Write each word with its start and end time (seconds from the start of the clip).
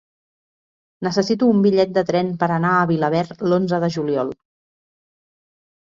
Necessito 1.07 1.49
un 1.57 1.59
bitllet 1.65 1.93
de 1.99 2.03
tren 2.09 2.33
per 2.45 2.49
anar 2.55 2.73
a 2.79 2.89
Vilaverd 2.95 3.47
l'onze 3.53 3.81
de 3.85 3.91
juliol. 3.97 4.37